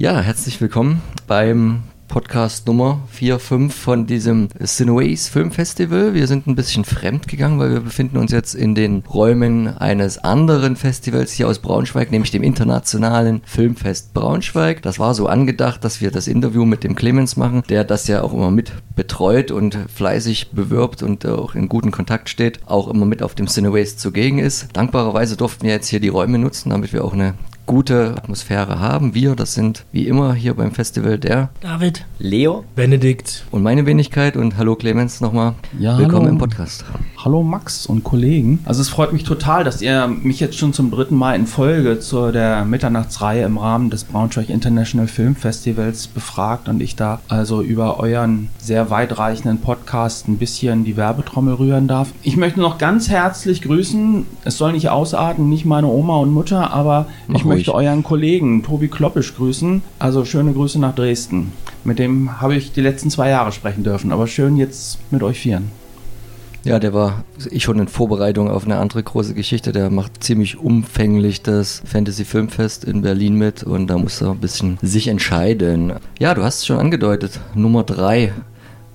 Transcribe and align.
Ja, 0.00 0.18
herzlich 0.22 0.58
willkommen 0.62 1.02
beim 1.26 1.82
Podcast 2.08 2.66
Nummer 2.66 3.02
4, 3.10 3.38
5 3.38 3.74
von 3.74 4.06
diesem 4.06 4.48
Cineways 4.64 5.28
Filmfestival. 5.28 6.14
Wir 6.14 6.26
sind 6.26 6.46
ein 6.46 6.54
bisschen 6.54 6.86
fremd 6.86 7.28
gegangen, 7.28 7.58
weil 7.58 7.70
wir 7.70 7.80
befinden 7.80 8.16
uns 8.16 8.32
jetzt 8.32 8.54
in 8.54 8.74
den 8.74 9.04
Räumen 9.06 9.68
eines 9.76 10.16
anderen 10.16 10.76
Festivals 10.76 11.32
hier 11.32 11.48
aus 11.48 11.58
Braunschweig, 11.58 12.10
nämlich 12.10 12.30
dem 12.30 12.42
Internationalen 12.42 13.42
Filmfest 13.44 14.14
Braunschweig. 14.14 14.80
Das 14.80 14.98
war 14.98 15.12
so 15.12 15.26
angedacht, 15.26 15.84
dass 15.84 16.00
wir 16.00 16.10
das 16.10 16.28
Interview 16.28 16.64
mit 16.64 16.82
dem 16.82 16.94
Clemens 16.94 17.36
machen, 17.36 17.62
der 17.68 17.84
das 17.84 18.08
ja 18.08 18.22
auch 18.22 18.32
immer 18.32 18.50
mit 18.50 18.72
betreut 18.96 19.50
und 19.50 19.76
fleißig 19.94 20.52
bewirbt 20.52 21.02
und 21.02 21.26
auch 21.26 21.54
in 21.54 21.68
guten 21.68 21.90
Kontakt 21.90 22.30
steht, 22.30 22.60
auch 22.64 22.88
immer 22.88 23.04
mit 23.04 23.22
auf 23.22 23.34
dem 23.34 23.48
Cineways 23.48 23.98
zugegen 23.98 24.38
ist. 24.38 24.68
Dankbarerweise 24.72 25.36
durften 25.36 25.64
wir 25.64 25.72
jetzt 25.72 25.88
hier 25.88 26.00
die 26.00 26.08
Räume 26.08 26.38
nutzen, 26.38 26.70
damit 26.70 26.94
wir 26.94 27.04
auch 27.04 27.12
eine 27.12 27.34
gute 27.70 28.16
Atmosphäre 28.16 28.80
haben. 28.80 29.14
Wir, 29.14 29.36
das 29.36 29.54
sind 29.54 29.84
wie 29.92 30.08
immer 30.08 30.34
hier 30.34 30.54
beim 30.54 30.72
Festival 30.72 31.18
der 31.18 31.50
David, 31.60 32.04
Leo, 32.18 32.64
Benedikt 32.74 33.44
und 33.52 33.62
meine 33.62 33.86
Wenigkeit. 33.86 34.36
Und 34.36 34.56
hallo 34.56 34.74
Clemens 34.74 35.20
nochmal. 35.20 35.54
Ja, 35.78 35.96
Willkommen 35.96 36.22
hallo. 36.24 36.32
im 36.32 36.38
Podcast. 36.38 36.84
Hallo 37.22 37.42
Max 37.42 37.84
und 37.84 38.02
Kollegen. 38.02 38.60
Also 38.64 38.80
es 38.80 38.88
freut 38.88 39.12
mich 39.12 39.24
total, 39.24 39.62
dass 39.62 39.82
ihr 39.82 40.06
mich 40.06 40.40
jetzt 40.40 40.56
schon 40.56 40.72
zum 40.72 40.90
dritten 40.90 41.16
Mal 41.16 41.34
in 41.36 41.46
Folge 41.46 42.00
zu 42.00 42.32
der 42.32 42.64
Mitternachtsreihe 42.64 43.44
im 43.44 43.58
Rahmen 43.58 43.90
des 43.90 44.04
Braunschweig 44.04 44.48
International 44.48 45.06
Film 45.06 45.36
Festivals 45.36 46.06
befragt 46.06 46.66
und 46.70 46.80
ich 46.80 46.96
da 46.96 47.20
also 47.28 47.60
über 47.60 48.00
euren 48.00 48.48
sehr 48.58 48.88
weitreichenden 48.88 49.58
Podcast 49.60 50.28
ein 50.28 50.38
bisschen 50.38 50.86
die 50.86 50.96
Werbetrommel 50.96 51.52
rühren 51.52 51.88
darf. 51.88 52.08
Ich 52.22 52.38
möchte 52.38 52.58
noch 52.58 52.78
ganz 52.78 53.10
herzlich 53.10 53.60
grüßen. 53.60 54.24
Es 54.46 54.56
soll 54.56 54.72
nicht 54.72 54.88
ausarten, 54.88 55.50
nicht 55.50 55.66
meine 55.66 55.88
Oma 55.88 56.16
und 56.16 56.32
Mutter, 56.32 56.72
aber 56.72 57.04
Mach 57.28 57.38
ich 57.38 57.44
möchte 57.44 57.72
ruhig. 57.72 57.86
euren 57.86 58.02
Kollegen 58.02 58.62
Tobi 58.62 58.88
Kloppisch 58.88 59.34
grüßen. 59.34 59.82
Also 59.98 60.24
schöne 60.24 60.54
Grüße 60.54 60.80
nach 60.80 60.94
Dresden. 60.94 61.52
Mit 61.84 61.98
dem 61.98 62.40
habe 62.40 62.56
ich 62.56 62.72
die 62.72 62.80
letzten 62.80 63.10
zwei 63.10 63.28
Jahre 63.28 63.52
sprechen 63.52 63.84
dürfen, 63.84 64.10
aber 64.10 64.26
schön 64.26 64.56
jetzt 64.56 64.98
mit 65.10 65.22
euch 65.22 65.38
vieren. 65.38 65.79
Ja, 66.62 66.78
der 66.78 66.92
war 66.92 67.24
ich 67.50 67.64
schon 67.64 67.78
in 67.78 67.88
Vorbereitung 67.88 68.50
auf 68.50 68.64
eine 68.64 68.78
andere 68.78 69.02
große 69.02 69.34
Geschichte. 69.34 69.72
Der 69.72 69.90
macht 69.90 70.22
ziemlich 70.22 70.58
umfänglich 70.58 71.42
das 71.42 71.82
Fantasy 71.86 72.24
Filmfest 72.24 72.84
in 72.84 73.02
Berlin 73.02 73.34
mit 73.34 73.62
und 73.62 73.86
da 73.86 73.96
muss 73.96 74.20
er 74.20 74.32
ein 74.32 74.38
bisschen 74.38 74.78
sich 74.82 75.08
entscheiden. 75.08 75.94
Ja, 76.18 76.34
du 76.34 76.42
hast 76.42 76.58
es 76.58 76.66
schon 76.66 76.78
angedeutet. 76.78 77.40
Nummer 77.54 77.82
drei. 77.82 78.32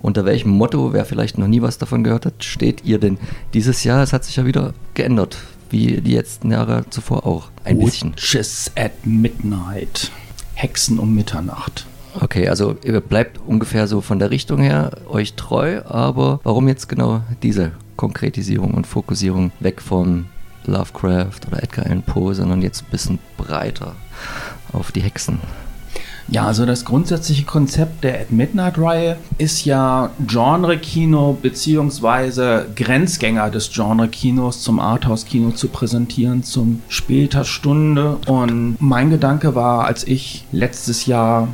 Unter 0.02 0.26
welchem 0.26 0.52
Motto, 0.52 0.94
wer 0.94 1.04
vielleicht 1.06 1.40
noch 1.40 1.48
nie 1.48 1.64
was 1.64 1.80
davon 1.80 2.04
gehört 2.04 2.28
hat, 2.28 2.44
steht 2.44 2.86
ihr 2.86 3.00
denn 3.00 3.18
dieses 3.56 3.84
Jahr? 3.84 4.04
Es 4.04 4.14
hat 4.14 4.24
sich 4.24 4.36
ja 4.36 4.46
wieder 4.46 4.76
geändert, 4.94 5.38
wie 5.72 6.00
die 6.00 6.14
letzten 6.14 6.52
Jahre 6.52 6.86
zuvor 6.92 7.26
auch. 7.26 7.50
Ein 7.64 7.80
bisschen. 7.80 8.12
Witches 8.12 8.72
at 8.76 8.92
Midnight. 9.04 10.12
Hexen 10.54 11.00
um 11.00 11.16
Mitternacht. 11.16 11.88
Okay, 12.22 12.48
also 12.48 12.78
ihr 12.84 13.00
bleibt 13.02 13.40
ungefähr 13.46 13.88
so 13.88 14.02
von 14.02 14.20
der 14.20 14.32
Richtung 14.32 14.60
her 14.60 14.92
euch 15.10 15.34
treu, 15.34 15.82
aber 15.86 16.40
warum 16.44 16.68
jetzt 16.68 16.88
genau 16.88 17.22
diese 17.44 17.72
Konkretisierung 17.98 18.74
und 18.74 18.88
Fokussierung 18.88 19.52
weg 19.60 19.82
von 19.82 20.26
Lovecraft 20.66 21.48
oder 21.48 21.62
Edgar 21.62 21.86
Allan 21.86 22.04
Poe, 22.04 22.34
sondern 22.34 22.62
jetzt 22.62 22.84
ein 22.84 22.92
bisschen 22.92 23.20
breiter 23.38 23.96
auf 24.74 24.92
die 24.92 25.02
Hexen? 25.02 25.40
Ja, 26.28 26.48
also 26.48 26.66
das 26.66 26.86
grundsätzliche 26.86 27.44
Konzept 27.44 28.04
der 28.04 28.22
At 28.22 28.32
Midnight-Reihe 28.32 29.18
ist 29.38 29.64
ja 29.64 30.10
Genre-Kino 30.26 31.38
beziehungsweise 31.40 32.66
Grenzgänger 32.76 33.52
des 33.52 33.72
Genre-Kinos 33.72 34.64
zum 34.64 34.80
Arthouse-Kino 34.80 35.52
zu 35.52 35.68
präsentieren 35.68 36.44
zum 36.44 36.82
später 36.88 37.44
Stunde. 37.44 38.18
Und 38.26 38.78
mein 38.80 39.12
Gedanke 39.12 39.54
war, 39.54 39.86
als 39.86 40.04
ich 40.04 40.46
letztes 40.52 41.06
Jahr 41.06 41.48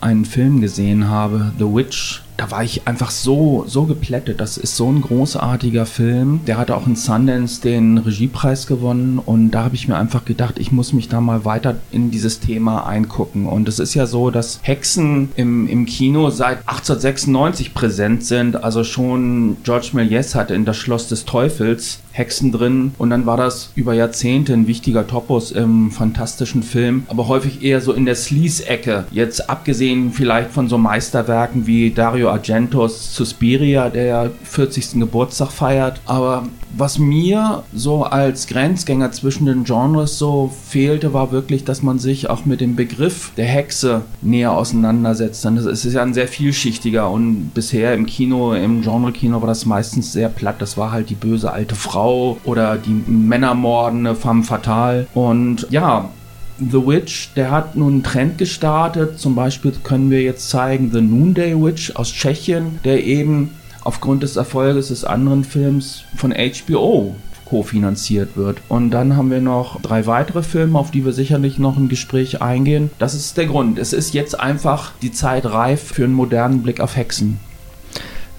einen 0.00 0.24
Film 0.24 0.60
gesehen 0.60 1.08
habe, 1.08 1.52
The 1.58 1.64
Witch, 1.64 2.22
da 2.38 2.52
war 2.52 2.62
ich 2.62 2.86
einfach 2.86 3.10
so, 3.10 3.64
so 3.66 3.84
geplättet. 3.84 4.40
Das 4.40 4.56
ist 4.56 4.76
so 4.76 4.90
ein 4.90 5.02
großartiger 5.02 5.86
Film. 5.86 6.40
Der 6.46 6.56
hatte 6.56 6.76
auch 6.76 6.86
in 6.86 6.94
Sundance 6.94 7.60
den 7.60 7.98
Regiepreis 7.98 8.68
gewonnen 8.68 9.18
und 9.18 9.50
da 9.50 9.64
habe 9.64 9.74
ich 9.74 9.88
mir 9.88 9.96
einfach 9.96 10.24
gedacht, 10.24 10.54
ich 10.58 10.70
muss 10.70 10.92
mich 10.92 11.08
da 11.08 11.20
mal 11.20 11.44
weiter 11.44 11.76
in 11.90 12.12
dieses 12.12 12.38
Thema 12.38 12.86
eingucken. 12.86 13.46
Und 13.46 13.68
es 13.68 13.80
ist 13.80 13.94
ja 13.94 14.06
so, 14.06 14.30
dass 14.30 14.60
Hexen 14.62 15.30
im, 15.34 15.68
im 15.68 15.84
Kino 15.84 16.30
seit 16.30 16.58
1896 16.68 17.74
präsent 17.74 18.24
sind. 18.24 18.62
Also 18.62 18.84
schon 18.84 19.56
George 19.64 19.90
Méliès 19.94 20.36
hatte 20.36 20.54
in 20.54 20.64
Das 20.64 20.76
Schloss 20.76 21.08
des 21.08 21.24
Teufels 21.24 21.98
Hexen 22.18 22.50
drin 22.50 22.92
und 22.98 23.10
dann 23.10 23.26
war 23.26 23.36
das 23.36 23.70
über 23.76 23.94
Jahrzehnte 23.94 24.52
ein 24.52 24.66
wichtiger 24.66 25.06
Topos 25.06 25.52
im 25.52 25.92
fantastischen 25.92 26.64
Film, 26.64 27.04
aber 27.08 27.28
häufig 27.28 27.62
eher 27.62 27.80
so 27.80 27.92
in 27.92 28.06
der 28.06 28.16
Sleaze-Ecke. 28.16 29.04
Jetzt 29.12 29.48
abgesehen 29.48 30.12
vielleicht 30.12 30.50
von 30.50 30.68
so 30.68 30.78
Meisterwerken 30.78 31.68
wie 31.68 31.92
Dario 31.92 32.27
Argentos 32.30 33.14
Suspiria, 33.14 33.88
der 33.88 34.04
ja 34.04 34.30
40. 34.44 35.00
Geburtstag 35.00 35.50
feiert, 35.50 36.00
aber 36.06 36.44
was 36.76 36.98
mir 36.98 37.62
so 37.74 38.04
als 38.04 38.46
Grenzgänger 38.46 39.10
zwischen 39.12 39.46
den 39.46 39.64
Genres 39.64 40.18
so 40.18 40.52
fehlte, 40.68 41.14
war 41.14 41.32
wirklich, 41.32 41.64
dass 41.64 41.82
man 41.82 41.98
sich 41.98 42.28
auch 42.28 42.44
mit 42.44 42.60
dem 42.60 42.76
Begriff 42.76 43.32
der 43.36 43.46
Hexe 43.46 44.02
näher 44.20 44.52
auseinandersetzt. 44.52 45.44
Denn 45.44 45.56
es 45.56 45.84
ist 45.84 45.94
ja 45.94 46.02
ein 46.02 46.14
sehr 46.14 46.28
vielschichtiger 46.28 47.10
und 47.10 47.52
bisher 47.54 47.94
im 47.94 48.06
Kino, 48.06 48.52
im 48.52 48.82
Genre-Kino 48.82 49.40
war 49.40 49.48
das 49.48 49.64
meistens 49.66 50.12
sehr 50.12 50.28
platt. 50.28 50.56
Das 50.60 50.76
war 50.76 50.92
halt 50.92 51.10
die 51.10 51.14
böse 51.14 51.50
alte 51.50 51.74
Frau 51.74 52.38
oder 52.44 52.76
die 52.76 53.02
Männermordende 53.10 54.14
femme 54.14 54.44
fatale. 54.44 55.06
Und 55.14 55.66
ja, 55.70 56.10
The 56.58 56.86
Witch, 56.86 57.30
der 57.36 57.52
hat 57.52 57.76
nun 57.76 57.92
einen 57.94 58.02
Trend 58.02 58.38
gestartet. 58.38 59.18
Zum 59.18 59.36
Beispiel 59.36 59.72
können 59.84 60.10
wir 60.10 60.22
jetzt 60.22 60.50
zeigen 60.50 60.90
The 60.92 61.00
Noonday 61.00 61.54
Witch 61.54 61.94
aus 61.94 62.12
Tschechien, 62.12 62.80
der 62.84 63.04
eben 63.04 63.50
aufgrund 63.84 64.24
des 64.24 64.36
Erfolges 64.36 64.88
des 64.88 65.04
anderen 65.04 65.44
Films 65.44 66.02
von 66.16 66.32
HBO 66.32 67.14
kofinanziert 67.44 68.36
wird. 68.36 68.58
Und 68.68 68.90
dann 68.90 69.16
haben 69.16 69.30
wir 69.30 69.40
noch 69.40 69.80
drei 69.80 70.06
weitere 70.06 70.42
Filme, 70.42 70.78
auf 70.78 70.90
die 70.90 71.04
wir 71.04 71.12
sicherlich 71.12 71.58
noch 71.58 71.76
im 71.76 71.88
Gespräch 71.88 72.42
eingehen. 72.42 72.90
Das 72.98 73.14
ist 73.14 73.36
der 73.36 73.46
Grund. 73.46 73.78
Es 73.78 73.92
ist 73.92 74.12
jetzt 74.12 74.38
einfach 74.38 74.92
die 75.00 75.12
Zeit 75.12 75.46
reif 75.46 75.80
für 75.80 76.04
einen 76.04 76.12
modernen 76.12 76.62
Blick 76.62 76.80
auf 76.80 76.96
Hexen. 76.96 77.38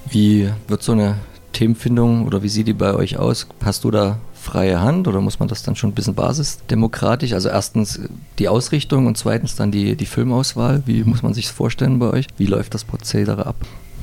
Wie 0.09 0.49
wird 0.67 0.83
so 0.83 0.91
eine 0.91 1.15
Themenfindung 1.53 2.25
oder 2.25 2.43
wie 2.43 2.49
sieht 2.49 2.67
die 2.67 2.73
bei 2.73 2.93
euch 2.93 3.17
aus? 3.17 3.47
Hast 3.63 3.85
du 3.85 3.91
da 3.91 4.17
freie 4.49 4.81
Hand 4.81 5.07
oder 5.07 5.21
muss 5.21 5.39
man 5.39 5.47
das 5.47 5.63
dann 5.63 5.75
schon 5.75 5.91
ein 5.91 5.93
bisschen 5.93 6.15
basisdemokratisch? 6.15 7.33
Also 7.33 7.49
erstens 7.49 7.99
die 8.39 8.47
Ausrichtung 8.47 9.05
und 9.05 9.17
zweitens 9.17 9.55
dann 9.55 9.71
die, 9.71 9.95
die 9.95 10.05
Filmauswahl. 10.05 10.83
Wie 10.85 11.03
muss 11.03 11.21
man 11.21 11.33
sich 11.33 11.45
das 11.45 11.55
vorstellen 11.55 11.99
bei 11.99 12.09
euch? 12.09 12.27
Wie 12.37 12.47
läuft 12.47 12.73
das 12.73 12.83
Prozedere 12.83 13.45
ab? 13.45 13.55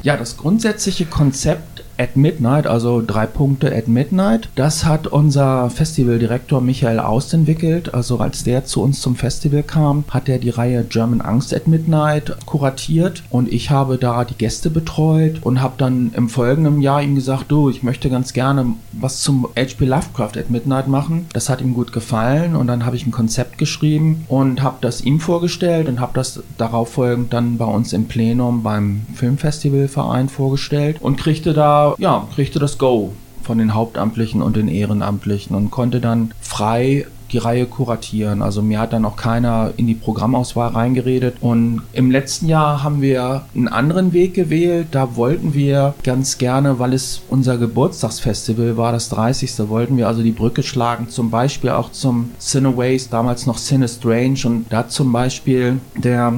Ja, 0.03 0.17
das 0.17 0.37
grundsätzliche 0.37 1.07
Konzept 1.07 1.76
at 1.99 2.17
Midnight, 2.17 2.67
also 2.67 3.03
drei 3.07 3.27
Punkte 3.27 3.75
at 3.75 3.89
Midnight, 3.89 4.49
das 4.55 4.85
hat 4.85 5.07
unser 5.07 5.71
Festivaldirektor 5.71 6.61
Michael 6.61 7.01
Aust 7.01 7.35
entwickelt. 7.35 7.95
Also 7.95 8.19
als 8.19 8.45
der 8.45 8.65
zu 8.65 8.83
uns 8.83 9.01
zum 9.01 9.17
Festival 9.17 9.63
kam, 9.63 10.05
hat 10.11 10.29
er 10.29 10.39
die 10.39 10.51
Reihe 10.51 10.85
German 10.85 11.21
Angst 11.21 11.55
at 11.55 11.67
Midnight 11.67 12.37
kuratiert 12.47 13.23
und 13.31 13.53
ich 13.53 13.71
habe 13.71 13.99
da 13.99 14.25
die 14.25 14.35
Gäste 14.35 14.71
betreut 14.71 15.43
und 15.43 15.61
habe 15.61 15.75
dann 15.79 16.13
im 16.15 16.29
folgenden 16.29 16.81
Jahr 16.81 17.03
ihm 17.03 17.15
gesagt, 17.15 17.47
du, 17.49 17.71
ich 17.71 17.83
möchte 17.83 18.11
ganz 18.11 18.33
gerne 18.33 18.67
was 18.93 19.21
zum 19.23 19.49
H.P. 19.57 19.85
Lovecraft 19.85 20.37
at 20.39 20.51
Midnight 20.51 20.89
machen. 20.89 21.27
Das 21.33 21.49
hat 21.49 21.61
ihm 21.61 21.75
gut 21.75 21.93
gefallen 21.93 22.57
und 22.57 22.67
dann 22.67 22.85
habe 22.85 22.97
ich 22.97 23.07
ein 23.07 23.13
Konzept 23.13 23.59
geschrieben 23.59 24.25
und 24.29 24.63
habe 24.63 24.79
das 24.81 25.01
ihm 25.01 25.21
vorgestellt 25.21 25.89
und 25.89 26.01
habe 26.01 26.13
das 26.15 26.43
darauf 26.59 26.93
folgend 26.93 27.33
dann 27.33 27.59
bei 27.59 27.65
uns 27.65 27.93
im 27.93 28.07
Plenum 28.07 28.63
beim 28.63 29.03
Filmfestivalverein 29.15 30.29
vorgestellt 30.29 30.99
und 31.01 31.17
kriegte 31.17 31.53
da, 31.53 31.86
ja, 31.99 32.27
kriegte 32.35 32.59
das 32.59 32.79
Go 32.79 33.13
von 33.43 33.59
den 33.59 33.75
Hauptamtlichen 33.75 34.43
und 34.43 34.57
den 34.57 34.69
Ehrenamtlichen 34.69 35.55
und 35.55 35.71
konnte 35.71 36.01
dann 36.01 36.33
frei 36.41 37.07
die 37.33 37.39
Reihe 37.39 37.67
kuratieren. 37.67 38.43
Also 38.43 38.63
mir 38.63 38.81
hat 38.81 38.93
dann 38.93 39.05
auch 39.05 39.17
keiner 39.17 39.73
in 39.77 39.87
die 39.87 39.95
Programmauswahl 39.95 40.71
reingeredet. 40.71 41.37
Und 41.41 41.83
im 41.93 42.11
letzten 42.11 42.49
Jahr 42.49 42.83
haben 42.83 43.03
wir 43.03 43.43
einen 43.55 43.69
anderen 43.69 44.13
Weg 44.13 44.35
gewählt. 44.35 44.89
Da 44.93 45.17
wollten 45.17 45.55
wir 45.55 45.95
ganz 46.03 46.39
gerne, 46.39 46.79
weil 46.79 46.93
es 46.93 47.23
unser 47.29 47.59
Geburtstagsfestival 47.59 48.77
war, 48.77 48.93
das 48.93 49.09
30. 49.09 49.69
wollten 49.69 49.97
wir 49.97 50.09
also 50.09 50.23
die 50.23 50.33
Brücke 50.33 50.63
schlagen, 50.63 51.09
zum 51.09 51.31
Beispiel 51.31 51.71
auch 51.71 51.93
zum 51.93 52.31
Cineways, 52.39 53.09
damals 53.11 53.47
noch 53.47 53.59
Cine 53.59 53.89
Strange. 53.89 54.41
Und 54.45 54.67
da 54.71 54.89
zum 54.89 55.13
Beispiel 55.13 55.81
der 55.97 56.33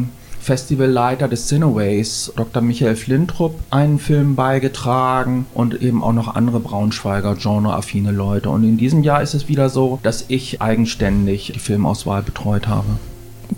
Festivalleiter 0.49 1.29
des 1.29 1.47
Cineways, 1.47 2.33
Dr. 2.35 2.63
Michael 2.63 2.97
Flintrup, 2.97 3.61
einen 3.69 3.99
Film 3.99 4.35
beigetragen 4.35 5.45
und 5.53 5.83
eben 5.83 6.03
auch 6.03 6.15
noch 6.15 6.35
andere 6.35 6.59
Braunschweiger 6.59 7.35
genreaffine 7.35 8.13
Leute. 8.13 8.49
Und 8.49 8.65
in 8.65 8.79
diesem 8.79 9.03
Jahr 9.03 9.21
ist 9.21 9.35
es 9.35 9.49
wieder 9.49 9.69
so, 9.69 9.99
dass 10.03 10.25
ich 10.29 10.63
eigenständig 10.63 11.53
die 11.55 11.59
Filmauswahl 11.59 12.23
betreut 12.23 12.67
habe. 12.67 12.87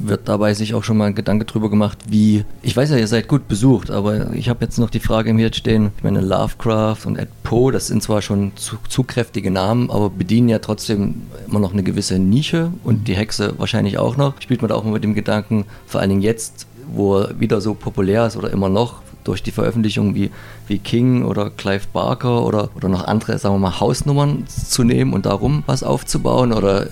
Wird 0.01 0.29
dabei 0.29 0.55
sich 0.55 0.75
auch 0.75 0.83
schon 0.83 0.97
mal 0.97 1.07
ein 1.07 1.15
Gedanke 1.15 1.45
drüber 1.45 1.71
gemacht, 1.71 1.99
wie, 2.09 2.45
ich 2.63 2.77
weiß 2.77 2.91
ja, 2.91 2.97
ihr 2.97 3.07
seid 3.07 3.29
gut 3.29 3.47
besucht, 3.47 3.91
aber 3.91 4.33
ich 4.33 4.49
habe 4.49 4.65
jetzt 4.65 4.79
noch 4.79 4.91
die 4.91 5.01
Frage 5.01 5.31
im 5.31 5.39
Hirn 5.39 5.53
stehen, 5.53 5.91
ich 5.97 6.03
meine 6.03 6.21
Lovecraft 6.21 7.07
und 7.07 7.17
Ed 7.17 7.29
Poe, 7.43 7.73
das 7.73 7.89
sind 7.89 8.03
zwar 8.03 8.23
schon 8.23 8.53
zu, 8.57 8.77
zu 8.89 9.03
kräftige 9.03 9.51
Namen, 9.51 9.91
aber 9.91 10.11
bedienen 10.11 10.49
ja 10.49 10.59
trotzdem 10.59 11.23
immer 11.49 11.61
noch 11.61 11.73
eine 11.73 11.83
gewisse 11.83 12.19
Nische 12.19 12.73
und 12.85 13.09
die 13.09 13.17
Hexe 13.17 13.55
wahrscheinlich 13.59 13.99
auch 13.99 14.17
noch. 14.17 14.41
Spielt 14.41 14.63
man 14.63 14.69
da 14.69 14.75
auch 14.77 14.85
mal 14.85 14.93
mit 14.93 15.05
dem 15.05 15.15
Gedanken, 15.15 15.65
vor 15.87 16.01
allen 16.01 16.11
Dingen 16.11 16.23
jetzt, 16.23 16.67
wo 16.93 17.19
er 17.19 17.41
wieder 17.41 17.61
so 17.61 17.75
populär 17.75 18.27
ist 18.27 18.37
oder 18.37 18.51
immer 18.51 18.69
noch, 18.69 19.03
durch 19.25 19.43
die 19.43 19.51
Veröffentlichungen 19.51 20.15
wie, 20.15 20.31
wie 20.67 20.79
King 20.79 21.25
oder 21.25 21.51
Clive 21.51 21.87
Barker 21.93 22.45
oder, 22.45 22.71
oder 22.75 22.89
noch 22.89 23.05
andere, 23.05 23.39
sagen 23.39 23.55
wir 23.57 23.59
mal, 23.59 23.81
Hausnummern 23.81 24.45
zu 24.47 24.83
nehmen 24.83 25.13
und 25.13 25.27
darum 25.27 25.63
was 25.67 25.83
aufzubauen? 25.83 26.53
Oder 26.53 26.87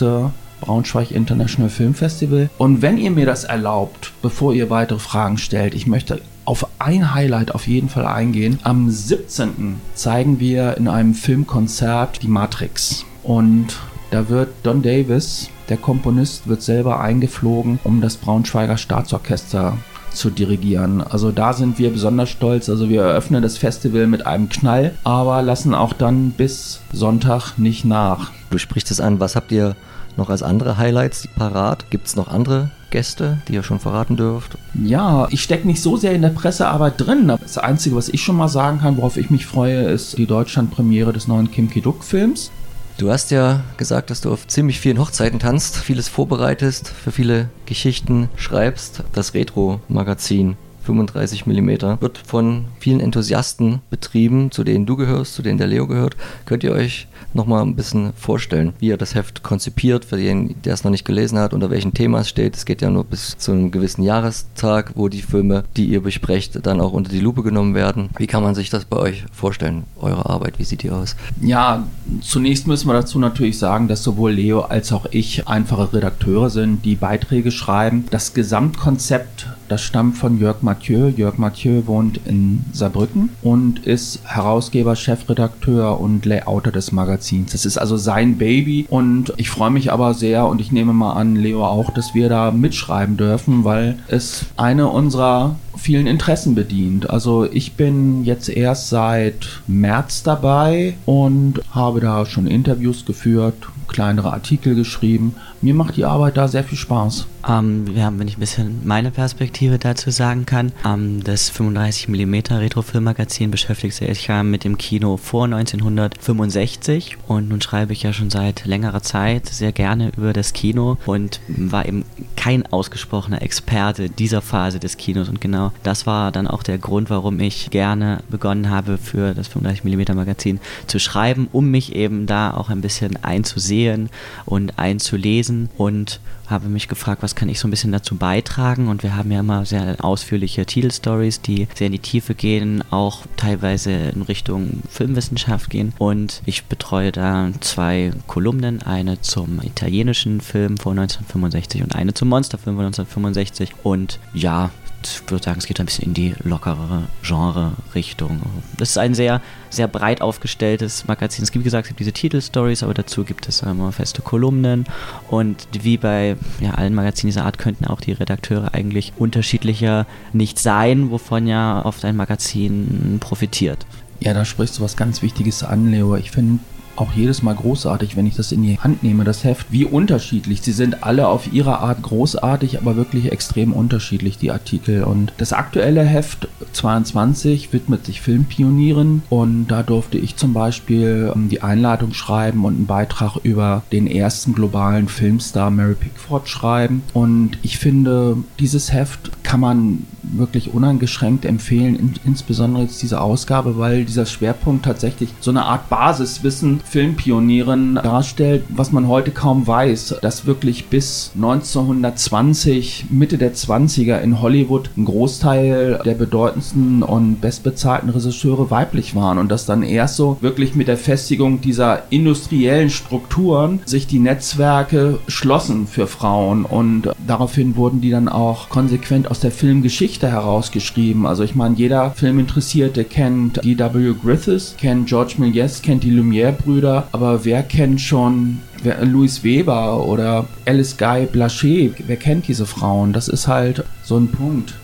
Braunschweig 0.60 1.10
International 1.10 1.70
Film 1.70 1.94
Festival. 1.94 2.50
Und 2.58 2.82
wenn 2.82 2.98
ihr 2.98 3.10
mir 3.10 3.26
das 3.26 3.44
erlaubt, 3.44 4.12
bevor 4.22 4.54
ihr 4.54 4.70
weitere 4.70 4.98
Fragen 4.98 5.38
stellt, 5.38 5.74
ich 5.74 5.86
möchte 5.86 6.20
auf 6.44 6.66
ein 6.78 7.14
Highlight 7.14 7.54
auf 7.54 7.66
jeden 7.66 7.88
Fall 7.88 8.06
eingehen. 8.06 8.58
Am 8.62 8.90
17. 8.90 9.80
zeigen 9.94 10.40
wir 10.40 10.76
in 10.76 10.88
einem 10.88 11.14
Filmkonzert 11.14 12.22
die 12.22 12.28
Matrix. 12.28 13.04
Und 13.22 13.78
da 14.10 14.28
wird 14.28 14.50
Don 14.62 14.82
Davis, 14.82 15.48
der 15.68 15.76
Komponist, 15.78 16.46
wird 16.46 16.62
selber 16.62 17.00
eingeflogen, 17.00 17.78
um 17.84 18.00
das 18.00 18.16
Braunschweiger 18.16 18.76
Staatsorchester 18.76 19.78
zu 20.12 20.30
dirigieren. 20.30 21.00
Also 21.02 21.32
da 21.32 21.52
sind 21.52 21.78
wir 21.78 21.90
besonders 21.90 22.30
stolz. 22.30 22.68
Also 22.68 22.88
wir 22.88 23.02
eröffnen 23.02 23.42
das 23.42 23.58
Festival 23.58 24.06
mit 24.06 24.26
einem 24.26 24.48
Knall, 24.48 24.94
aber 25.02 25.42
lassen 25.42 25.74
auch 25.74 25.92
dann 25.92 26.30
bis 26.30 26.80
Sonntag 26.92 27.58
nicht 27.58 27.84
nach. 27.84 28.30
Du 28.50 28.58
sprichst 28.58 28.90
es 28.90 29.00
an, 29.00 29.18
was 29.18 29.34
habt 29.34 29.50
ihr 29.50 29.74
noch 30.16 30.30
als 30.30 30.42
andere 30.42 30.76
Highlights 30.76 31.28
parat? 31.36 31.90
Gibt 31.90 32.06
es 32.06 32.16
noch 32.16 32.28
andere 32.28 32.70
Gäste, 32.90 33.38
die 33.48 33.54
ihr 33.54 33.62
schon 33.62 33.80
verraten 33.80 34.16
dürft? 34.16 34.56
Ja, 34.74 35.26
ich 35.30 35.42
stecke 35.42 35.66
nicht 35.66 35.82
so 35.82 35.96
sehr 35.96 36.12
in 36.12 36.22
der 36.22 36.28
Pressearbeit 36.28 36.94
drin. 36.96 37.32
Das 37.40 37.58
Einzige, 37.58 37.96
was 37.96 38.08
ich 38.08 38.22
schon 38.22 38.36
mal 38.36 38.48
sagen 38.48 38.80
kann, 38.80 38.96
worauf 38.96 39.16
ich 39.16 39.30
mich 39.30 39.46
freue, 39.46 39.82
ist 39.82 40.16
die 40.16 40.26
Deutschlandpremiere 40.26 41.12
des 41.12 41.26
neuen 41.26 41.50
Kim 41.50 41.68
Ki-duk-Films. 41.68 42.50
Du 42.96 43.10
hast 43.10 43.32
ja 43.32 43.64
gesagt, 43.76 44.10
dass 44.10 44.20
du 44.20 44.32
auf 44.32 44.46
ziemlich 44.46 44.78
vielen 44.78 45.00
Hochzeiten 45.00 45.40
tanzt, 45.40 45.76
vieles 45.78 46.06
vorbereitest, 46.06 46.88
für 46.88 47.10
viele 47.10 47.48
Geschichten 47.66 48.28
schreibst. 48.36 49.02
Das 49.12 49.34
Retro-Magazin 49.34 50.56
35 50.84 51.46
mm 51.46 52.00
wird 52.00 52.18
von 52.18 52.66
vielen 52.78 53.00
Enthusiasten 53.00 53.80
betrieben, 53.90 54.50
zu 54.50 54.64
denen 54.64 54.86
du 54.86 54.96
gehörst, 54.96 55.34
zu 55.34 55.42
denen 55.42 55.58
der 55.58 55.66
Leo 55.66 55.86
gehört. 55.86 56.16
Könnt 56.46 56.64
ihr 56.64 56.72
euch 56.72 57.08
noch 57.34 57.46
mal 57.46 57.62
ein 57.62 57.74
bisschen 57.74 58.12
vorstellen, 58.16 58.74
wie 58.78 58.88
ihr 58.88 58.96
das 58.96 59.14
Heft 59.14 59.42
konzipiert, 59.42 60.04
für 60.04 60.16
den, 60.16 60.54
der 60.62 60.74
es 60.74 60.84
noch 60.84 60.90
nicht 60.90 61.04
gelesen 61.04 61.38
hat, 61.38 61.52
unter 61.52 61.70
welchem 61.70 61.94
Thema 61.94 62.20
es 62.20 62.28
steht. 62.28 62.56
Es 62.56 62.64
geht 62.64 62.82
ja 62.82 62.90
nur 62.90 63.04
bis 63.04 63.36
zu 63.38 63.52
einem 63.52 63.70
gewissen 63.70 64.02
Jahrestag, 64.02 64.92
wo 64.94 65.08
die 65.08 65.22
Filme, 65.22 65.64
die 65.76 65.86
ihr 65.86 66.02
besprecht, 66.02 66.64
dann 66.64 66.80
auch 66.80 66.92
unter 66.92 67.10
die 67.10 67.20
Lupe 67.20 67.42
genommen 67.42 67.74
werden. 67.74 68.10
Wie 68.18 68.26
kann 68.26 68.42
man 68.42 68.54
sich 68.54 68.70
das 68.70 68.84
bei 68.84 68.96
euch 68.96 69.24
vorstellen, 69.32 69.84
eure 70.00 70.28
Arbeit? 70.30 70.58
Wie 70.58 70.64
sieht 70.64 70.82
die 70.82 70.90
aus? 70.90 71.16
Ja, 71.40 71.86
zunächst 72.20 72.66
müssen 72.66 72.88
wir 72.88 72.94
dazu 72.94 73.18
natürlich 73.18 73.58
sagen, 73.58 73.88
dass 73.88 74.02
sowohl 74.02 74.32
Leo 74.32 74.60
als 74.60 74.92
auch 74.92 75.06
ich 75.10 75.48
einfache 75.48 75.92
Redakteure 75.92 76.50
sind, 76.50 76.84
die 76.84 76.94
Beiträge 76.94 77.50
schreiben. 77.50 78.06
Das 78.10 78.34
Gesamtkonzept, 78.34 79.48
das 79.68 79.82
stammt 79.82 80.16
von 80.16 80.38
Jörg 80.38 80.62
Mathieu. 80.62 81.08
Jörg 81.08 81.38
Mathieu 81.38 81.82
wohnt 81.86 82.20
in 82.26 82.64
Saarbrücken 82.72 83.30
und 83.42 83.86
ist 83.86 84.20
Herausgeber, 84.24 84.96
Chefredakteur 84.96 86.00
und 86.00 86.24
Layouter 86.24 86.72
des 86.72 86.92
Magazins. 86.92 87.52
Das 87.52 87.64
ist 87.64 87.78
also 87.78 87.96
sein 87.96 88.36
Baby 88.38 88.86
und 88.88 89.32
ich 89.36 89.50
freue 89.50 89.70
mich 89.70 89.92
aber 89.92 90.14
sehr 90.14 90.46
und 90.46 90.60
ich 90.60 90.72
nehme 90.72 90.92
mal 90.92 91.14
an, 91.14 91.36
Leo 91.36 91.64
auch, 91.64 91.90
dass 91.90 92.14
wir 92.14 92.28
da 92.28 92.50
mitschreiben 92.50 93.16
dürfen, 93.16 93.64
weil 93.64 93.98
es 94.08 94.46
eine 94.56 94.88
unserer 94.88 95.56
vielen 95.76 96.06
Interessen 96.06 96.54
bedient. 96.54 97.10
Also 97.10 97.44
ich 97.50 97.74
bin 97.74 98.24
jetzt 98.24 98.48
erst 98.48 98.88
seit 98.88 99.60
März 99.66 100.22
dabei 100.22 100.94
und 101.04 101.60
habe 101.70 102.00
da 102.00 102.26
schon 102.26 102.46
Interviews 102.46 103.04
geführt, 103.04 103.54
kleinere 103.88 104.32
Artikel 104.32 104.74
geschrieben. 104.74 105.34
Mir 105.64 105.72
macht 105.72 105.96
die 105.96 106.04
Arbeit 106.04 106.36
da 106.36 106.46
sehr 106.46 106.62
viel 106.62 106.76
Spaß. 106.76 107.26
Ähm, 107.48 107.86
ja, 107.96 108.12
wenn 108.14 108.28
ich 108.28 108.36
ein 108.36 108.40
bisschen 108.40 108.80
meine 108.84 109.10
Perspektive 109.10 109.78
dazu 109.78 110.10
sagen 110.10 110.44
kann, 110.44 110.72
ähm, 110.84 111.24
das 111.24 111.50
35mm 111.52 112.58
Retrofilmmagazin 112.58 113.50
beschäftigt 113.50 113.94
sich 113.94 114.26
ja 114.26 114.42
mit 114.42 114.64
dem 114.64 114.76
Kino 114.76 115.16
vor 115.16 115.44
1965 115.44 117.16
und 117.28 117.48
nun 117.48 117.62
schreibe 117.62 117.94
ich 117.94 118.02
ja 118.02 118.12
schon 118.12 118.28
seit 118.28 118.66
längerer 118.66 119.02
Zeit 119.02 119.48
sehr 119.48 119.72
gerne 119.72 120.12
über 120.18 120.34
das 120.34 120.52
Kino 120.52 120.98
und 121.06 121.40
war 121.48 121.86
eben 121.86 122.04
kein 122.36 122.66
ausgesprochener 122.66 123.40
Experte 123.40 124.10
dieser 124.10 124.42
Phase 124.42 124.80
des 124.80 124.98
Kinos. 124.98 125.30
Und 125.30 125.40
genau 125.40 125.72
das 125.82 126.06
war 126.06 126.30
dann 126.30 126.46
auch 126.46 126.62
der 126.62 126.76
Grund, 126.76 127.08
warum 127.08 127.40
ich 127.40 127.70
gerne 127.70 128.18
begonnen 128.28 128.68
habe 128.68 128.98
für 128.98 129.32
das 129.32 129.50
35mm 129.50 130.14
Magazin 130.14 130.60
zu 130.86 130.98
schreiben, 130.98 131.48
um 131.52 131.70
mich 131.70 131.94
eben 131.94 132.26
da 132.26 132.52
auch 132.52 132.68
ein 132.68 132.82
bisschen 132.82 133.22
einzusehen 133.22 134.10
und 134.44 134.78
einzulesen 134.78 135.53
und 135.76 136.20
habe 136.46 136.68
mich 136.68 136.88
gefragt, 136.88 137.22
was 137.22 137.34
kann 137.34 137.48
ich 137.48 137.58
so 137.58 137.66
ein 137.68 137.70
bisschen 137.70 137.92
dazu 137.92 138.16
beitragen? 138.16 138.88
Und 138.88 139.02
wir 139.02 139.16
haben 139.16 139.30
ja 139.30 139.40
immer 139.40 139.64
sehr 139.64 139.96
ausführliche 140.04 140.66
Titelstories, 140.66 141.40
die 141.40 141.68
sehr 141.74 141.86
in 141.86 141.92
die 141.92 141.98
Tiefe 141.98 142.34
gehen, 142.34 142.82
auch 142.90 143.22
teilweise 143.36 143.92
in 143.92 144.22
Richtung 144.22 144.82
Filmwissenschaft 144.88 145.70
gehen. 145.70 145.94
Und 145.98 146.42
ich 146.44 146.64
betreue 146.64 147.12
da 147.12 147.50
zwei 147.60 148.12
Kolumnen, 148.26 148.82
eine 148.82 149.20
zum 149.20 149.60
italienischen 149.62 150.40
Film 150.40 150.76
von 150.76 150.98
1965 150.98 151.82
und 151.82 151.94
eine 151.94 152.14
zum 152.14 152.28
Monsterfilm 152.28 152.76
von 152.76 152.86
1965 152.86 153.72
und 153.82 154.18
ja, 154.34 154.70
ich 155.06 155.30
würde 155.30 155.44
sagen, 155.44 155.58
es 155.58 155.66
geht 155.66 155.80
ein 155.80 155.86
bisschen 155.86 156.04
in 156.04 156.14
die 156.14 156.34
lockerere 156.42 157.04
Genre-Richtung. 157.22 158.40
Das 158.76 158.90
ist 158.90 158.98
ein 158.98 159.14
sehr, 159.14 159.40
sehr 159.70 159.88
breit 159.88 160.20
aufgestelltes 160.20 161.06
Magazin. 161.06 161.44
Es 161.44 161.52
gibt, 161.52 161.64
wie 161.64 161.66
gesagt, 161.66 161.94
diese 161.98 162.12
Titelstories, 162.12 162.82
aber 162.82 162.94
dazu 162.94 163.24
gibt 163.24 163.48
es 163.48 163.62
immer 163.62 163.92
feste 163.92 164.22
Kolumnen. 164.22 164.84
Und 165.28 165.68
wie 165.72 165.96
bei 165.96 166.36
ja, 166.60 166.72
allen 166.72 166.94
Magazinen 166.94 167.30
dieser 167.30 167.44
Art 167.44 167.58
könnten 167.58 167.86
auch 167.86 168.00
die 168.00 168.12
Redakteure 168.12 168.74
eigentlich 168.74 169.12
unterschiedlicher 169.16 170.06
nicht 170.32 170.58
sein, 170.58 171.10
wovon 171.10 171.46
ja 171.46 171.84
oft 171.84 172.04
ein 172.04 172.16
Magazin 172.16 173.18
profitiert. 173.20 173.86
Ja, 174.20 174.32
da 174.32 174.44
sprichst 174.44 174.78
du 174.78 174.82
was 174.82 174.96
ganz 174.96 175.22
Wichtiges 175.22 175.62
an, 175.62 175.90
Leo. 175.90 176.16
Ich 176.16 176.30
finde, 176.30 176.60
auch 176.96 177.12
jedes 177.12 177.42
Mal 177.42 177.54
großartig, 177.54 178.16
wenn 178.16 178.26
ich 178.26 178.36
das 178.36 178.52
in 178.52 178.62
die 178.62 178.78
Hand 178.78 179.02
nehme, 179.02 179.24
das 179.24 179.44
Heft. 179.44 179.66
Wie 179.70 179.84
unterschiedlich. 179.84 180.62
Sie 180.62 180.72
sind 180.72 181.04
alle 181.04 181.28
auf 181.28 181.52
ihre 181.52 181.78
Art 181.80 182.02
großartig, 182.02 182.78
aber 182.78 182.96
wirklich 182.96 183.32
extrem 183.32 183.72
unterschiedlich, 183.72 184.38
die 184.38 184.50
Artikel. 184.50 185.04
Und 185.04 185.32
das 185.38 185.52
aktuelle 185.52 186.02
Heft 186.02 186.48
22 186.72 187.72
widmet 187.72 188.04
sich 188.06 188.20
Filmpionieren 188.20 189.22
und 189.30 189.66
da 189.68 189.82
durfte 189.82 190.18
ich 190.18 190.36
zum 190.36 190.52
Beispiel 190.52 191.32
ähm, 191.34 191.48
die 191.48 191.62
Einleitung 191.62 192.14
schreiben 192.14 192.64
und 192.64 192.74
einen 192.74 192.86
Beitrag 192.86 193.36
über 193.42 193.82
den 193.92 194.06
ersten 194.06 194.54
globalen 194.54 195.08
Filmstar 195.08 195.70
Mary 195.70 195.94
Pickford 195.94 196.48
schreiben. 196.48 197.02
Und 197.12 197.58
ich 197.62 197.78
finde, 197.78 198.38
dieses 198.58 198.92
Heft 198.92 199.30
kann 199.42 199.60
man 199.60 200.06
wirklich 200.32 200.72
uneingeschränkt 200.72 201.44
empfehlen, 201.44 202.14
insbesondere 202.24 202.84
jetzt 202.84 203.02
diese 203.02 203.20
Ausgabe, 203.20 203.78
weil 203.78 204.04
dieser 204.04 204.26
Schwerpunkt 204.26 204.84
tatsächlich 204.84 205.30
so 205.40 205.50
eine 205.50 205.64
Art 205.64 205.88
Basiswissen 205.88 206.80
Filmpionieren 206.84 207.96
darstellt, 207.96 208.64
was 208.68 208.92
man 208.92 209.08
heute 209.08 209.30
kaum 209.30 209.66
weiß, 209.66 210.16
dass 210.22 210.46
wirklich 210.46 210.86
bis 210.86 211.32
1920, 211.34 213.06
Mitte 213.10 213.38
der 213.38 213.54
20er 213.54 214.20
in 214.20 214.40
Hollywood 214.40 214.90
ein 214.96 215.04
Großteil 215.04 216.00
der 216.04 216.14
bedeutendsten 216.14 217.02
und 217.02 217.40
bestbezahlten 217.40 218.10
Regisseure 218.10 218.70
weiblich 218.70 219.14
waren 219.14 219.38
und 219.38 219.50
dass 219.50 219.66
dann 219.66 219.82
erst 219.82 220.16
so 220.16 220.36
wirklich 220.40 220.74
mit 220.74 220.88
der 220.88 220.98
Festigung 220.98 221.60
dieser 221.60 222.02
industriellen 222.10 222.90
Strukturen 222.90 223.80
sich 223.84 224.06
die 224.06 224.18
Netzwerke 224.18 225.18
schlossen 225.28 225.86
für 225.86 226.06
Frauen 226.06 226.64
und 226.64 227.10
daraufhin 227.26 227.76
wurden 227.76 228.00
die 228.00 228.10
dann 228.10 228.28
auch 228.28 228.68
konsequent 228.68 229.30
aus 229.30 229.40
der 229.40 229.50
Filmgeschichte 229.50 230.13
herausgeschrieben. 230.22 231.26
Also 231.26 231.42
ich 231.44 231.54
meine, 231.54 231.76
jeder 231.76 232.10
Filminteressierte 232.12 233.04
kennt 233.04 233.64
D.W. 233.64 234.14
Griffiths, 234.22 234.74
kennt 234.78 235.08
George 235.08 235.34
Méliès, 235.38 235.82
kennt 235.82 236.04
die 236.04 236.10
Lumière-Brüder, 236.10 236.74
Brüder, 236.74 237.08
aber 237.12 237.44
wer 237.44 237.62
kennt 237.62 238.00
schon 238.00 238.60
Louis 239.02 239.42
Weber 239.44 240.06
oder 240.06 240.46
Alice 240.66 240.96
Guy 240.96 241.26
Blaché? 241.26 241.92
Wer 242.06 242.16
kennt 242.16 242.48
diese 242.48 242.66
Frauen? 242.66 243.12
Das 243.12 243.28
ist 243.28 243.46
halt 243.48 243.84
so 244.02 244.16
ein 244.16 244.28
Punkt. 244.28 244.74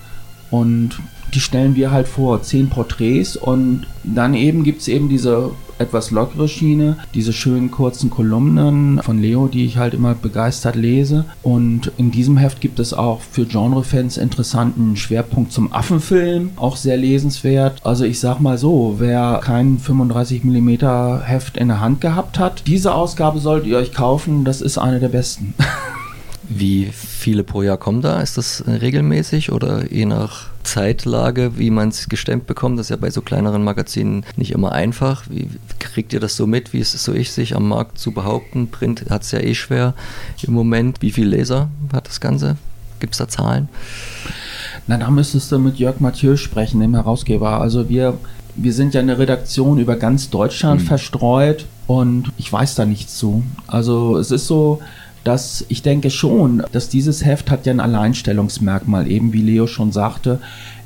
Und 0.51 0.99
die 1.35 1.41
stellen 1.41 1.77
wir 1.77 1.91
halt 1.91 2.09
vor, 2.09 2.43
zehn 2.43 2.69
Porträts 2.69 3.37
und 3.37 3.87
dann 4.03 4.35
eben 4.35 4.65
gibt 4.65 4.81
es 4.81 4.89
eben 4.89 5.09
diese 5.09 5.51
etwas 5.81 6.11
lockere 6.11 6.49
Schiene, 6.49 6.99
diese 7.15 7.33
schönen 7.33 7.71
kurzen 7.71 8.11
Kolumnen 8.11 9.01
von 9.03 9.21
Leo, 9.21 9.49
die 9.49 9.65
ich 9.65 9.79
halt 9.79 9.95
immer 9.95 10.15
begeistert 10.15 10.77
lese. 10.77 11.25
Und 11.43 11.93
in 11.97 12.11
diesem 12.11 12.37
Heft 12.37 12.61
gibt 12.61 12.79
es 12.79 12.93
auch 12.93 13.21
für 13.21 13.47
Genrefans 13.47 14.17
interessanten 14.17 14.97
Schwerpunkt 14.97 15.53
zum 15.53 15.73
Affenfilm, 15.73 16.51
auch 16.57 16.77
sehr 16.77 16.97
lesenswert. 16.97 17.79
Also 17.85 18.05
ich 18.05 18.21
sag 18.21 18.41
mal 18.41 18.59
so, 18.59 18.97
wer 18.99 19.41
kein 19.43 19.79
35mm 19.79 21.23
Heft 21.23 21.57
in 21.57 21.69
der 21.69 21.81
Hand 21.81 22.01
gehabt 22.01 22.39
hat, 22.39 22.67
diese 22.67 22.95
Ausgabe 22.95 23.41
solltet 23.41 23.69
ihr 23.69 23.79
euch 23.79 23.93
kaufen, 23.93 24.45
das 24.45 24.61
ist 24.61 24.79
eine 24.79 25.01
der 25.01 25.09
besten. 25.09 25.55
Wie 26.53 26.91
viele 26.93 27.45
pro 27.45 27.63
Jahr 27.63 27.77
kommen 27.77 28.03
da? 28.03 28.21
Ist 28.21 28.37
das 28.37 28.65
regelmäßig 28.67 29.53
oder 29.53 29.91
je 29.93 30.05
nach 30.05 30.49
Zeitlage, 30.65 31.53
wie 31.59 31.71
man 31.71 31.91
es 31.91 32.09
gestemmt 32.09 32.49
bekommt? 32.49 32.77
Das 32.77 32.87
ist 32.87 32.91
ja 32.91 32.97
bei 32.97 33.11
so 33.11 33.23
kleineren 33.23 33.63
Magazinen 33.63 34.25
nicht 34.35 34.51
immer 34.51 34.73
einfach. 34.73 35.23
Wie 35.31 35.49
kriegt 35.79 36.13
ihr 36.13 36.19
das 36.19 36.35
so 36.35 36.49
mit? 36.49 36.73
Wie 36.73 36.81
ist 36.81 36.93
es 36.93 37.05
so 37.05 37.15
ich, 37.15 37.31
sich 37.31 37.55
am 37.55 37.69
Markt 37.69 37.99
zu 37.99 38.11
behaupten? 38.11 38.67
Print 38.69 39.05
hat 39.11 39.23
es 39.23 39.31
ja 39.31 39.39
eh 39.39 39.55
schwer 39.55 39.95
im 40.43 40.53
Moment. 40.53 41.03
Wie 41.03 41.13
viele 41.13 41.29
Leser 41.29 41.69
hat 41.93 42.09
das 42.09 42.21
Ganze? 42.21 42.57
Gibt 42.99 43.15
es 43.15 43.19
da 43.19 43.29
Zahlen? 43.29 43.69
Na, 44.89 44.99
da 44.99 45.09
müsstest 45.09 45.53
du 45.53 45.59
mit 45.61 45.77
Jörg 45.79 46.01
Mathieu 46.01 46.37
sprechen, 46.37 46.81
dem 46.81 46.97
Herausgeber. 46.97 47.61
Also 47.61 47.89
wir, 47.89 48.19
wir 48.57 48.73
sind 48.73 48.93
ja 48.93 49.01
eine 49.01 49.21
Redaktion 49.21 49.79
über 49.79 49.95
ganz 49.95 50.31
Deutschland 50.31 50.81
hm. 50.81 50.89
verstreut 50.89 51.67
und 51.87 52.33
ich 52.39 52.53
weiß 52.53 52.75
da 52.75 52.85
nichts 52.87 53.17
zu. 53.17 53.45
Also 53.69 54.19
es 54.19 54.33
ist 54.33 54.49
so, 54.49 54.81
dass 55.25 55.65
ich 55.69 55.83
denke 55.83 56.11
schon, 56.11 56.63
dass 56.73 56.89
dieses 56.89 57.25
Heft 57.25 57.51
hat 57.51 57.67
ja 57.67 57.73
ein 57.73 57.81
Alleinstellungsmerkmal, 57.81 59.11
eben 59.11 59.33
wie 59.33 59.43
Leo 59.43 59.67
schon 59.67 59.93
sagte 59.93 60.41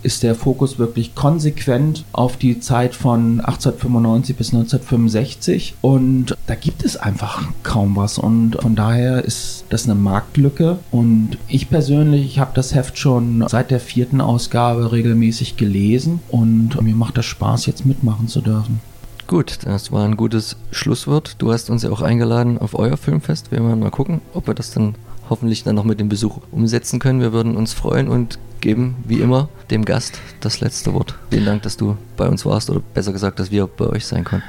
ist 0.04 0.22
der 0.22 0.34
Fokus 0.34 0.78
wirklich 0.78 1.14
konsequent 1.14 2.04
auf 2.12 2.36
die 2.36 2.60
Zeit 2.60 2.94
von 2.94 3.40
1895 3.40 4.36
bis 4.36 4.52
1965 4.52 5.74
und 5.80 6.36
da 6.46 6.54
gibt 6.54 6.84
es 6.84 6.98
einfach 6.98 7.42
kaum 7.62 7.96
was. 7.96 8.18
Und 8.18 8.60
von 8.60 8.76
daher 8.76 9.24
ist 9.24 9.64
das 9.70 9.84
eine 9.84 9.94
Marktlücke. 9.94 10.78
Und 10.90 11.38
ich 11.48 11.70
persönlich, 11.70 12.26
ich 12.26 12.38
habe 12.38 12.52
das 12.54 12.74
Heft 12.74 12.98
schon 12.98 13.44
seit 13.48 13.70
der 13.70 13.80
vierten 13.80 14.20
Ausgabe 14.20 14.92
regelmäßig 14.92 15.56
gelesen. 15.56 16.20
Und 16.28 16.80
mir 16.82 16.94
macht 16.94 17.16
das 17.16 17.24
Spaß, 17.24 17.64
jetzt 17.64 17.86
mitmachen 17.86 18.28
zu 18.28 18.42
dürfen. 18.42 18.80
Gut, 19.26 19.60
das 19.64 19.90
war 19.90 20.04
ein 20.04 20.18
gutes 20.18 20.56
Schlusswort. 20.70 21.36
Du 21.38 21.50
hast 21.50 21.70
uns 21.70 21.82
ja 21.82 21.90
auch 21.90 22.02
eingeladen 22.02 22.58
auf 22.58 22.78
euer 22.78 22.98
Filmfest. 22.98 23.50
Wir 23.50 23.64
werden 23.64 23.80
mal 23.80 23.90
gucken, 23.90 24.20
ob 24.34 24.46
wir 24.46 24.54
das 24.54 24.70
dann 24.70 24.96
hoffentlich 25.30 25.64
dann 25.64 25.74
noch 25.74 25.84
mit 25.84 26.00
dem 26.00 26.08
Besuch 26.08 26.38
umsetzen 26.52 26.98
können. 26.98 27.20
Wir 27.20 27.32
würden 27.32 27.56
uns 27.56 27.72
freuen 27.72 28.08
und 28.08 28.38
geben, 28.64 28.96
wie 29.06 29.20
immer, 29.20 29.48
dem 29.70 29.84
Gast 29.84 30.18
das 30.40 30.60
letzte 30.60 30.94
Wort. 30.94 31.14
Vielen 31.30 31.44
Dank, 31.44 31.62
dass 31.62 31.76
du 31.76 31.96
bei 32.16 32.26
uns 32.26 32.46
warst 32.46 32.70
oder 32.70 32.80
besser 32.94 33.12
gesagt, 33.12 33.38
dass 33.38 33.50
wir 33.50 33.66
bei 33.66 33.86
euch 33.86 34.06
sein 34.06 34.24
konnten. 34.24 34.46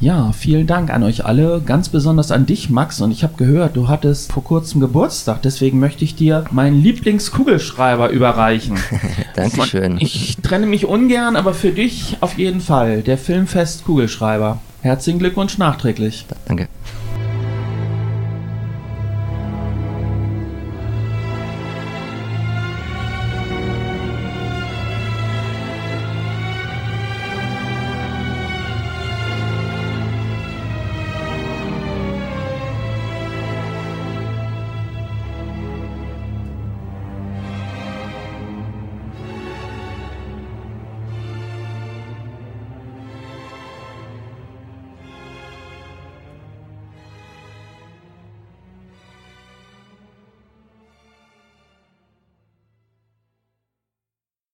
Ja, 0.00 0.32
vielen 0.32 0.66
Dank 0.66 0.90
an 0.90 1.02
euch 1.02 1.26
alle, 1.26 1.60
ganz 1.60 1.90
besonders 1.90 2.30
an 2.30 2.46
dich, 2.46 2.70
Max. 2.70 3.00
Und 3.02 3.10
ich 3.10 3.22
habe 3.22 3.34
gehört, 3.36 3.76
du 3.76 3.88
hattest 3.88 4.32
vor 4.32 4.42
kurzem 4.42 4.80
Geburtstag, 4.80 5.42
deswegen 5.42 5.78
möchte 5.78 6.02
ich 6.02 6.16
dir 6.16 6.44
meinen 6.50 6.80
Lieblingskugelschreiber 6.82 8.08
überreichen. 8.08 8.78
Dankeschön. 9.36 9.98
Ich 10.00 10.38
trenne 10.38 10.66
mich 10.66 10.86
ungern, 10.86 11.36
aber 11.36 11.52
für 11.52 11.70
dich 11.70 12.16
auf 12.20 12.38
jeden 12.38 12.62
Fall 12.62 13.02
der 13.02 13.18
Filmfest 13.18 13.84
Kugelschreiber. 13.84 14.60
Herzlichen 14.80 15.18
Glückwunsch 15.18 15.58
nachträglich. 15.58 16.24
Danke. 16.46 16.68